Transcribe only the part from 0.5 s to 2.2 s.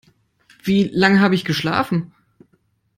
Wie lange habe ich geschlafen?